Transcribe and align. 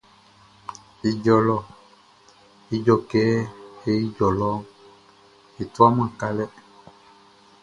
Ijɔ 1.09 1.35
lɔ 1.47 1.57
Ijɔ 2.75 2.95
kɛ 3.09 3.21
e 3.89 3.91
ijɔ 4.05 4.27
lɔ 4.39 4.49
e 5.61 5.63
tuaman 5.73 6.09
sika. 6.17 6.45